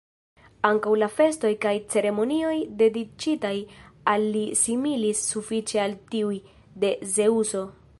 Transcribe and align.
Ankaŭ 0.69 0.93
la 1.01 1.09
festoj 1.17 1.51
kaj 1.65 1.73
ceremonioj 1.95 2.55
dediĉitaj 2.81 3.53
al 4.15 4.27
li 4.37 4.43
similis 4.65 5.23
sufiĉe 5.35 5.87
al 5.89 5.99
tiuj, 6.17 6.45
de 6.85 6.97
Zeŭso. 7.19 7.69